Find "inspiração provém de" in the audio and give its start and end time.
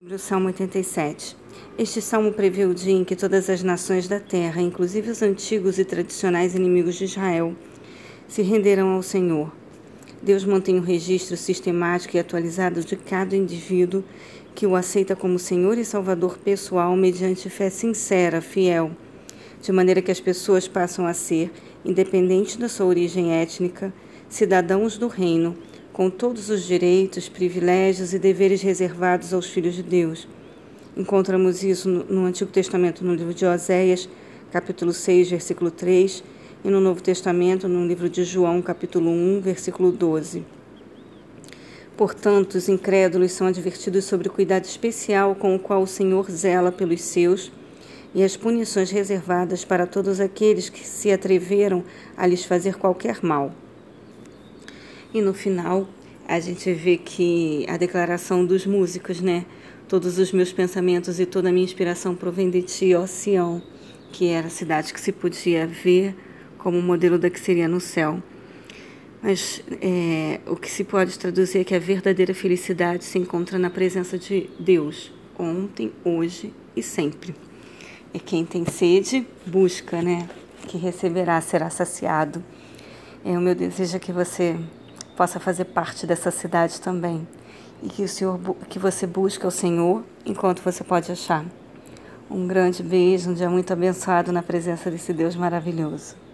61.64-62.60